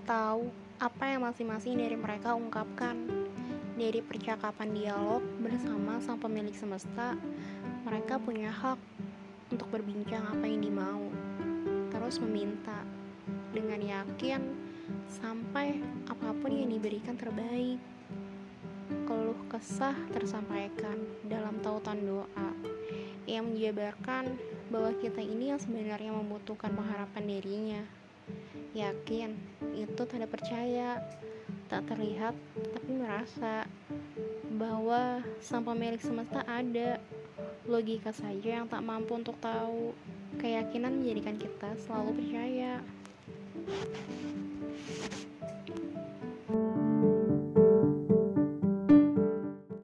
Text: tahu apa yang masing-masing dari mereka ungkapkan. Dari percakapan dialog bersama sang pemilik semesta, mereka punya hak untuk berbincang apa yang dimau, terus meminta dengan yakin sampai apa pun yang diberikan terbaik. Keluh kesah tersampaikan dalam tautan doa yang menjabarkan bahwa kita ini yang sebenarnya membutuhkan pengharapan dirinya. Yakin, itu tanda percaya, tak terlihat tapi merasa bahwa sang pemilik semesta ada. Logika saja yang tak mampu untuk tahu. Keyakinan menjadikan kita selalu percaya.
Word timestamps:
tahu 0.00 0.48
apa 0.80 1.04
yang 1.04 1.28
masing-masing 1.28 1.76
dari 1.76 1.94
mereka 1.94 2.32
ungkapkan. 2.32 2.96
Dari 3.72 4.00
percakapan 4.04 4.72
dialog 4.72 5.24
bersama 5.40 6.00
sang 6.00 6.20
pemilik 6.20 6.54
semesta, 6.54 7.16
mereka 7.82 8.20
punya 8.20 8.52
hak 8.52 8.78
untuk 9.52 9.68
berbincang 9.68 10.22
apa 10.28 10.44
yang 10.48 10.60
dimau, 10.64 11.08
terus 11.92 12.16
meminta 12.20 12.84
dengan 13.52 13.80
yakin 13.80 14.40
sampai 15.08 15.80
apa 16.08 16.32
pun 16.36 16.52
yang 16.52 16.72
diberikan 16.72 17.16
terbaik. 17.16 17.80
Keluh 19.08 19.40
kesah 19.48 19.96
tersampaikan 20.12 21.00
dalam 21.24 21.60
tautan 21.64 22.00
doa 22.04 22.50
yang 23.24 23.48
menjabarkan 23.48 24.36
bahwa 24.68 24.92
kita 25.00 25.20
ini 25.20 25.52
yang 25.52 25.60
sebenarnya 25.60 26.12
membutuhkan 26.12 26.72
pengharapan 26.72 27.24
dirinya. 27.28 28.01
Yakin, 28.72 29.36
itu 29.76 30.02
tanda 30.08 30.24
percaya, 30.24 30.96
tak 31.68 31.88
terlihat 31.88 32.32
tapi 32.56 32.90
merasa 32.96 33.64
bahwa 34.56 35.24
sang 35.40 35.64
pemilik 35.64 36.00
semesta 36.00 36.44
ada. 36.44 37.00
Logika 37.62 38.10
saja 38.10 38.60
yang 38.60 38.66
tak 38.66 38.82
mampu 38.82 39.14
untuk 39.14 39.38
tahu. 39.38 39.94
Keyakinan 40.36 40.98
menjadikan 40.98 41.38
kita 41.38 41.78
selalu 41.86 42.18
percaya. 42.18 42.82